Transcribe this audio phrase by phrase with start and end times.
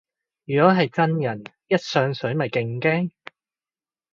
[0.45, 3.11] 如果係真人一上水咪勁驚